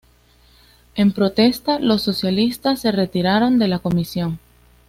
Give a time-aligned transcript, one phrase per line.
[0.95, 4.39] En protesta los socialistas se retiraron de la comisión.